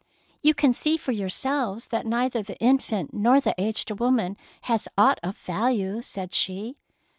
"You 0.41 0.55
can 0.55 0.73
see 0.73 0.97
for 0.97 1.11
yourselves 1.11 1.89
that 1.89 2.07
neither 2.07 2.41
the 2.41 2.57
infant 2.57 3.13
nor 3.13 3.39
the 3.39 3.53
aged 3.59 3.91
woman 3.99 4.35
has 4.61 4.87
aught 4.97 5.19
of 5.21 5.37
value,^^ 5.37 6.03
said 6.03 6.33
she. 6.33 6.75